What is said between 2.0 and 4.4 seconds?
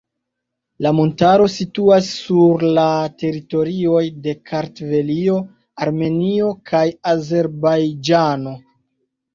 sur la teritorioj de